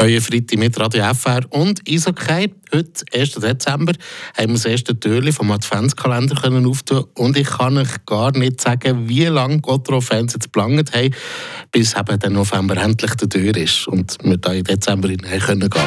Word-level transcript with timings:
Euer 0.00 0.20
Freitag 0.20 0.60
mit 0.60 0.78
Radio 0.78 1.12
FR 1.12 1.40
und 1.50 1.80
Eishockey. 1.88 2.54
Heute, 2.72 3.04
1. 3.12 3.32
Dezember, 3.32 3.94
haben 4.36 4.48
wir 4.48 4.54
das 4.54 4.64
erste 4.64 4.98
Türchen 4.98 5.32
vom 5.32 5.50
Adventskalender 5.50 6.40
können 6.40 6.66
auftun 6.66 7.06
und 7.14 7.36
ich 7.36 7.48
kann 7.48 7.76
euch 7.78 8.06
gar 8.06 8.30
nicht 8.30 8.60
sagen, 8.60 9.08
wie 9.08 9.24
lange 9.24 9.60
Gotro-Fans 9.60 10.34
jetzt 10.34 10.52
geplant 10.52 10.94
haben, 10.94 11.14
bis 11.72 11.96
eben 11.96 12.16
der 12.16 12.30
November 12.30 12.76
endlich 12.76 13.14
der 13.16 13.28
Tür 13.28 13.56
ist 13.56 13.88
und 13.88 14.16
wir 14.22 14.36
da 14.36 14.52
im 14.52 14.62
Dezember 14.62 15.08
hinein 15.08 15.40
können 15.40 15.68
gehen. 15.68 15.82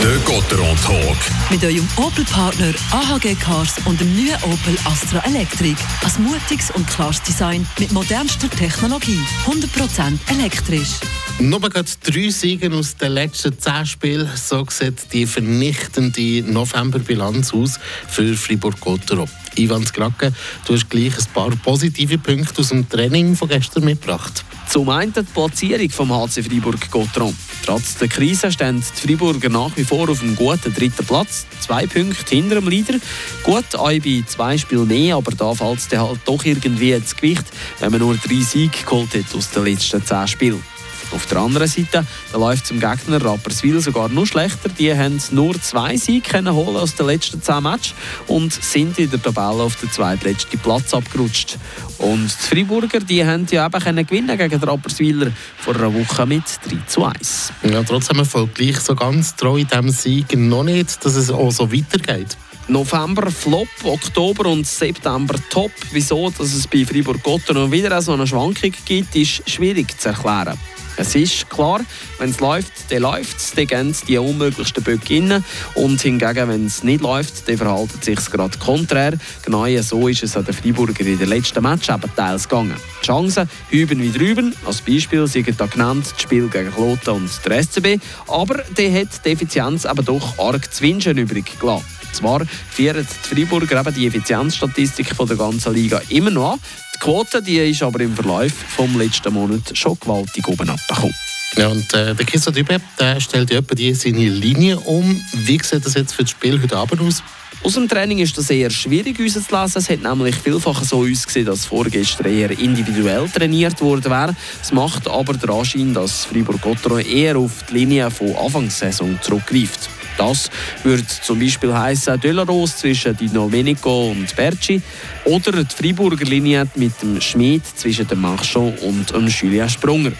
Der 0.00 0.16
Gotteron 0.24 0.76
Talk. 0.76 1.39
Mit 1.50 1.64
eurem 1.64 1.88
Opel-Partner 1.96 2.72
AHG 2.92 3.34
Cars 3.34 3.74
und 3.84 4.00
dem 4.00 4.14
neuen 4.14 4.36
Opel 4.44 4.76
Astra 4.84 5.18
Electric. 5.26 5.76
Ein 6.04 6.22
mutiges 6.22 6.70
und 6.70 6.86
klares 6.86 7.20
Design 7.22 7.66
mit 7.76 7.90
modernster 7.90 8.48
Technologie. 8.48 9.18
100% 9.46 10.18
elektrisch. 10.28 11.00
Nur 11.40 11.60
gerade 11.60 11.90
drei 12.04 12.30
Siege 12.30 12.72
aus 12.72 12.96
den 12.96 13.12
letzten 13.12 13.58
zehn 13.58 13.84
Spielen. 13.84 14.30
So 14.36 14.64
sieht 14.70 15.12
die 15.12 15.26
vernichtende 15.26 16.42
Novemberbilanz 16.42 17.52
aus 17.52 17.80
für 18.06 18.36
Fribourg-Gotteron. 18.36 19.28
Ivan 19.56 19.84
Skrake, 19.84 20.32
du 20.66 20.74
hast 20.74 20.88
gleich 20.88 21.18
ein 21.18 21.24
paar 21.34 21.50
positive 21.50 22.18
Punkte 22.18 22.60
aus 22.60 22.68
dem 22.68 22.88
Training 22.88 23.34
von 23.34 23.48
gestern 23.48 23.84
mitgebracht. 23.84 24.44
Zum 24.68 24.88
einen 24.88 25.12
die 25.12 25.22
Platzierung 25.22 25.90
vom 25.90 26.12
HC 26.12 26.44
Freiburg-Gotteron. 26.44 27.34
Trotz 27.64 27.96
der 27.96 28.08
Krise 28.08 28.52
stehen 28.52 28.80
die 28.80 29.08
Freiburger 29.08 29.48
nach 29.48 29.76
wie 29.76 29.84
vor 29.84 30.08
auf 30.08 30.22
einem 30.22 30.36
guten 30.36 30.72
dritten 30.72 31.04
Platz. 31.04 31.39
Zwei 31.60 31.86
Punkte 31.86 32.34
hinter 32.34 32.56
dem 32.56 32.68
Leader. 32.68 32.98
Gut, 33.42 33.74
auch 33.74 33.88
bei 33.88 34.22
zwei 34.26 34.58
Spielen 34.58 34.88
mehr, 34.88 35.16
aber 35.16 35.32
da 35.32 35.54
fällt 35.54 35.78
es 35.78 35.98
halt 35.98 36.20
doch 36.24 36.44
irgendwie 36.44 36.92
ins 36.92 37.14
Gewicht, 37.16 37.44
wenn 37.78 37.90
man 37.90 38.00
nur 38.00 38.16
drei 38.16 38.40
Siege 38.40 38.84
geholt 38.84 39.14
hat 39.14 39.34
aus 39.34 39.50
den 39.50 39.64
letzten 39.64 40.04
zehn 40.04 40.28
Spielen. 40.28 40.69
Auf 41.12 41.26
der 41.26 41.38
anderen 41.38 41.68
Seite 41.68 42.06
da 42.32 42.38
läuft 42.38 42.66
zum 42.66 42.78
Gegner 42.78 43.24
Rapperswil 43.24 43.80
sogar 43.80 44.08
noch 44.08 44.26
schlechter. 44.26 44.68
Die 44.68 44.94
haben 44.96 45.20
nur 45.32 45.60
zwei 45.60 45.96
Siege 45.96 46.28
können 46.28 46.54
holen 46.54 46.76
aus 46.76 46.94
den 46.94 47.06
letzten 47.06 47.42
zehn 47.42 47.62
Matches 47.62 47.94
und 48.26 48.52
sind 48.52 48.98
in 48.98 49.10
der 49.10 49.22
Tabelle 49.22 49.62
auf 49.62 49.76
den 49.76 49.90
zweitletzten 49.90 50.58
Platz 50.60 50.94
abgerutscht. 50.94 51.58
Und 51.98 52.30
die 52.30 52.54
Freiburger 52.56 53.00
die 53.00 53.24
haben 53.24 53.46
ja 53.50 53.66
eben 53.66 53.80
können 53.80 54.06
gewinnen 54.06 54.38
gegen 54.38 54.60
die 54.60 54.66
Rapperswiler 54.66 55.32
vor 55.58 55.74
einer 55.74 55.92
Woche 55.92 56.26
mit 56.26 56.44
3 56.64 56.76
zu 56.86 57.04
1. 57.04 57.52
Ja, 57.70 57.82
trotzdem 57.82 58.24
folgt 58.24 58.54
gleich 58.56 58.80
so 58.80 58.94
ganz 58.94 59.34
treu 59.36 59.58
in 59.58 59.66
diesem 59.66 59.90
Sieg 59.90 60.36
noch 60.36 60.64
nicht, 60.64 61.04
dass 61.04 61.16
es 61.16 61.30
auch 61.30 61.50
so 61.50 61.72
weitergeht. 61.72 62.36
November 62.68 63.30
Flop, 63.32 63.68
Oktober 63.82 64.48
und 64.48 64.66
September 64.66 65.34
Top. 65.50 65.72
Wieso 65.90 66.30
dass 66.30 66.54
es 66.54 66.68
bei 66.68 66.84
Fribourg-Gotteron 66.84 67.64
noch 67.64 67.72
wieder 67.72 68.00
so 68.00 68.12
eine 68.12 68.26
Schwankung 68.26 68.72
gibt, 68.84 69.16
ist 69.16 69.48
schwierig 69.50 69.98
zu 70.00 70.10
erklären. 70.10 70.56
Es 71.00 71.14
ist 71.14 71.48
klar, 71.48 71.80
wenn 72.18 72.28
es 72.28 72.40
läuft, 72.40 72.72
dann 72.90 73.00
läuft 73.00 73.38
es, 73.38 73.52
dann 73.52 73.66
gehen 73.66 73.96
die 74.06 74.18
unmöglichsten 74.18 74.84
Böcke 74.84 75.14
rein. 75.14 75.42
Und 75.74 76.02
hingegen, 76.02 76.46
wenn 76.46 76.66
es 76.66 76.84
nicht 76.84 77.00
läuft, 77.00 77.48
dann 77.48 77.56
verhält 77.56 77.90
es 77.98 78.04
sich 78.04 78.30
gerade 78.30 78.58
konträr. 78.58 79.14
Genau 79.42 79.66
so 79.80 80.08
ist 80.08 80.22
es 80.22 80.36
an 80.36 80.44
den 80.44 80.52
Freiburger 80.52 81.06
in 81.06 81.18
den 81.18 81.30
letzten 81.30 81.62
Match 81.62 81.88
eben 81.88 82.14
teils 82.14 82.46
gegangen. 82.46 82.76
Die 83.00 83.06
Chancen 83.06 83.48
hüben 83.70 84.02
wie 84.02 84.12
drüben. 84.12 84.54
Als 84.66 84.82
Beispiel 84.82 85.26
sind 85.26 85.58
da 85.58 85.64
genannt 85.64 86.12
das 86.12 86.20
Spiel 86.20 86.48
gegen 86.48 86.70
Kloten 86.70 87.14
und 87.14 87.30
der 87.46 87.62
SCB. 87.62 87.98
Aber 88.28 88.62
der 88.76 89.00
hat 89.00 89.24
die 89.24 89.30
Effizienz 89.30 89.86
aber 89.86 90.02
doch 90.02 90.38
arg 90.38 90.70
zu 90.70 90.84
wünschen 90.84 91.16
übrig 91.16 91.58
gelassen. 91.58 91.99
Zwar 92.12 92.42
führen 92.70 93.06
die 93.06 93.34
Freiburger 93.34 93.80
eben 93.80 93.94
die 93.94 94.06
Effizienzstatistik 94.06 95.14
von 95.14 95.28
der 95.28 95.36
ganzen 95.36 95.74
Liga 95.74 96.00
immer 96.08 96.30
noch 96.30 96.52
an. 96.52 96.60
Die 96.94 96.98
Quote 96.98 97.42
die 97.42 97.58
ist 97.58 97.82
aber 97.82 98.00
im 98.00 98.14
Verlauf 98.14 98.52
vom 98.52 98.98
letzten 98.98 99.32
Monat 99.32 99.76
schon 99.76 99.98
gewaltig 99.98 100.46
oben 100.48 100.68
abgekommen. 100.68 101.14
Ja, 101.56 101.68
und 101.68 101.92
äh, 101.94 102.14
der 102.14 102.26
Kisso 102.26 102.50
Dübe, 102.50 102.80
der 102.98 103.20
stellt 103.20 103.50
ja 103.50 103.58
etwa 103.58 103.74
die 103.74 103.92
seine 103.94 104.28
Linie 104.28 104.78
um. 104.78 105.20
Wie 105.32 105.60
sieht 105.62 105.84
das 105.84 105.94
jetzt 105.94 106.14
für 106.14 106.22
das 106.22 106.30
Spiel 106.30 106.60
heute 106.62 106.76
Abend 106.76 107.00
aus? 107.00 107.22
Aus 107.62 107.74
dem 107.74 107.88
Training 107.88 108.18
ist 108.18 108.38
das 108.38 108.48
eher 108.48 108.70
schwierig 108.70 109.20
rauszulesen. 109.20 109.82
Es 109.82 109.90
hat 109.90 110.02
nämlich 110.02 110.36
vielfach 110.36 110.82
so 110.82 111.00
ausgesehen, 111.00 111.44
dass 111.44 111.66
vorgestern 111.66 112.32
eher 112.32 112.50
individuell 112.58 113.28
trainiert 113.28 113.80
worden 113.82 114.10
wäre. 114.10 114.36
Es 114.62 114.72
macht 114.72 115.06
aber 115.08 115.34
den 115.34 115.50
Anschein, 115.50 115.92
dass 115.92 116.24
Fribourg-Gotteron 116.24 117.00
eher 117.00 117.36
auf 117.36 117.64
die 117.68 117.74
Linie 117.74 118.10
von 118.10 118.34
Anfangssaison 118.36 119.18
zurückgreift. 119.20 119.90
Das 120.16 120.50
würde 120.82 121.04
zum 121.06 121.38
Beispiel 121.38 121.72
heißen 121.72 122.20
Delaros 122.20 122.78
zwischen 122.78 123.16
Di 123.16 123.28
Domenico 123.28 124.10
und 124.10 124.34
Berci 124.36 124.80
oder 125.24 125.64
die 125.64 125.74
Freiburger 125.74 126.24
Linie 126.24 126.66
mit 126.74 127.00
dem 127.02 127.20
Schmied 127.20 127.62
zwischen 127.66 128.06
dem 128.06 128.20
Marchand 128.20 128.80
und 128.82 129.10
dem 129.10 129.28
Julien 129.28 129.68
Sprunger. 129.68 130.12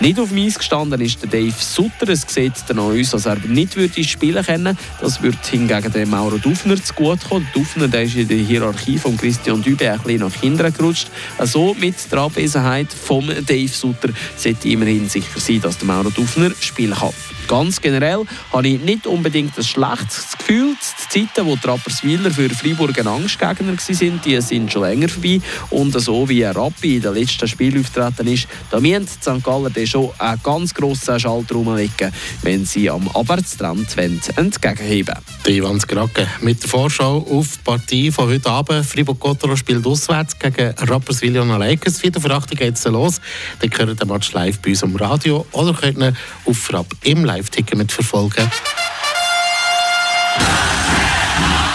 Nicht 0.00 0.20
auf 0.20 0.32
Eis 0.32 0.56
gestanden 0.56 1.00
ist 1.00 1.20
der 1.22 1.28
Dave 1.28 1.54
Sutter. 1.58 2.08
Es 2.08 2.22
sieht 2.28 2.52
dann 2.68 2.78
aus, 2.78 3.14
als 3.14 3.26
er 3.26 3.36
nicht 3.48 3.74
würde 3.74 4.04
spielen 4.04 4.44
können. 4.44 4.78
Das 5.00 5.20
wird 5.22 5.44
hingegen 5.44 5.92
dem 5.92 6.10
Mauro 6.10 6.38
Dufner 6.38 6.80
zu 6.80 6.94
gut 6.94 7.18
kommen. 7.28 7.48
Dufner 7.52 7.88
der 7.88 8.04
ist 8.04 8.14
in 8.14 8.28
der 8.28 8.36
Hierarchie 8.36 8.96
von 8.96 9.16
Christian 9.16 9.60
Dübe 9.60 9.90
ein 9.90 9.98
bisschen 9.98 10.20
nach 10.20 10.34
hinten 10.34 10.72
gerutscht. 10.72 11.08
Also 11.36 11.74
mit 11.80 11.96
der 12.12 12.20
Abwesenheit 12.20 12.92
von 12.92 13.26
Dave 13.44 13.66
Sutter 13.66 14.10
sollte 14.36 14.68
immerhin 14.68 15.08
sicher 15.08 15.40
sein, 15.40 15.60
dass 15.62 15.78
der 15.78 15.88
Mauro 15.88 16.10
Dufner 16.10 16.52
spielen 16.60 16.94
kann. 16.94 17.10
Ganz 17.48 17.80
generell 17.80 18.24
habe 18.52 18.68
ich 18.68 18.80
nicht 18.80 19.04
unbedingt 19.06 19.58
ein 19.58 19.64
schlechtes 19.64 20.38
Gefühl. 20.38 20.67
Die 21.18 21.26
Zeiten, 21.34 21.46
wo 21.48 21.56
die 21.56 22.30
für 22.30 22.50
Freiburg 22.50 22.96
ein 22.96 23.08
Angstgegner 23.08 23.72
waren, 23.72 24.20
die 24.24 24.40
sind 24.40 24.72
schon 24.72 24.82
länger 24.82 25.08
vorbei. 25.08 25.40
Und 25.70 26.00
so 26.00 26.28
wie 26.28 26.44
Rappi 26.44 26.96
in 26.96 27.02
den 27.02 27.14
letzten 27.14 27.48
Spiel 27.48 27.80
auftreten 27.80 28.28
ist, 28.28 28.46
da 28.70 28.78
müssen 28.78 29.08
St. 29.08 29.42
Galler 29.42 29.72
schon 29.84 30.10
einen 30.16 30.40
ganz 30.44 30.72
grossen 30.72 31.18
Schalter 31.18 31.56
rumlegen, 31.56 32.12
wenn 32.42 32.64
sie 32.64 32.88
am 32.88 33.08
Abwärtstrend 33.08 33.96
entgegenheben 34.36 35.16
wollen. 35.42 35.56
Ivan 35.56 35.80
Skrake 35.80 36.28
mit 36.40 36.62
der 36.62 36.70
Vorschau 36.70 37.26
auf 37.28 37.56
die 37.56 37.62
Partie 37.64 38.12
von 38.12 38.28
heute 38.28 38.48
Abend. 38.48 38.86
Fribourg-Gottero 38.86 39.56
spielt 39.56 39.84
auswärts 39.84 40.38
gegen 40.38 40.72
Rapperswil 40.78 41.36
und 41.40 41.48
Lakers. 41.48 41.98
Für 41.98 42.30
8 42.30 42.56
geht 42.56 42.76
es 42.76 42.84
los. 42.84 43.20
Dann 43.58 43.70
gehört 43.70 43.98
der 43.98 44.06
Match 44.06 44.32
live 44.34 44.60
bei 44.60 44.70
uns 44.70 44.84
am 44.84 44.94
Radio 44.94 45.44
oder 45.50 45.72
könnt 45.72 46.16
auf 46.44 46.56
Frapp 46.56 46.94
im 47.02 47.24
Live-Ticker 47.24 47.76
mitverfolgen. 47.76 48.48